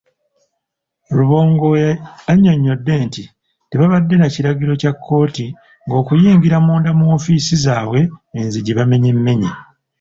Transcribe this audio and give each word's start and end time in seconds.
Rubongoya 1.15 1.89
annyonnyodde 2.31 2.93
nti 3.07 3.23
tebabadde 3.69 4.15
nakiragiro 4.17 4.73
kya 4.81 4.91
kkooti 4.95 5.45
ng'okuyingira 5.85 6.57
munda 6.65 6.89
mu 6.97 7.03
woofiisi 7.09 7.55
zaabwe 7.65 8.01
enzigi 8.39 8.71
bamenyemmenye. 8.77 9.49